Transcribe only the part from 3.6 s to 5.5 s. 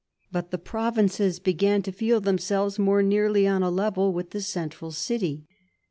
a level with the central city.